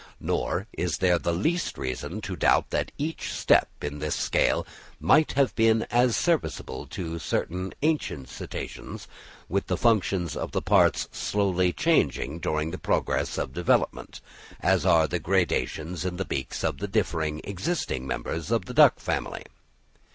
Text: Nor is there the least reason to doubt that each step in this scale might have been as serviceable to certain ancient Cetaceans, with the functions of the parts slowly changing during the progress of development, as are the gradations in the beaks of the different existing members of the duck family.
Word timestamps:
Nor 0.19 0.65
is 0.73 0.97
there 0.97 1.19
the 1.19 1.31
least 1.31 1.77
reason 1.77 2.21
to 2.21 2.35
doubt 2.35 2.71
that 2.71 2.91
each 2.97 3.31
step 3.31 3.69
in 3.83 3.99
this 3.99 4.15
scale 4.15 4.65
might 4.99 5.33
have 5.33 5.53
been 5.53 5.83
as 5.91 6.17
serviceable 6.17 6.87
to 6.87 7.19
certain 7.19 7.71
ancient 7.83 8.27
Cetaceans, 8.27 9.07
with 9.47 9.67
the 9.67 9.77
functions 9.77 10.35
of 10.35 10.53
the 10.53 10.61
parts 10.63 11.07
slowly 11.11 11.71
changing 11.71 12.39
during 12.39 12.71
the 12.71 12.79
progress 12.79 13.37
of 13.37 13.53
development, 13.53 14.21
as 14.59 14.87
are 14.87 15.07
the 15.07 15.19
gradations 15.19 16.03
in 16.03 16.15
the 16.17 16.25
beaks 16.25 16.63
of 16.63 16.79
the 16.79 16.87
different 16.87 17.41
existing 17.43 18.07
members 18.07 18.49
of 18.49 18.65
the 18.65 18.73
duck 18.73 18.99
family. 18.99 19.43